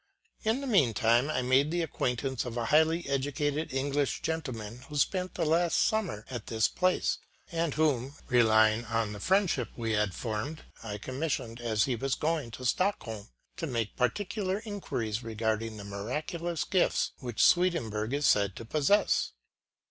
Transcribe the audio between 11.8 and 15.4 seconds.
he was going to Stockholm, to make particular inquiries